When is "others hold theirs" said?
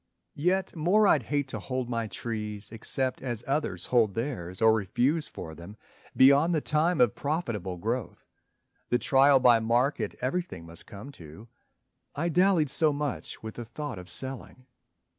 3.45-4.59